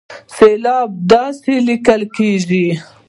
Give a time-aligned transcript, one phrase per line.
[0.35, 2.65] سېلاب داسې ليکل کېږي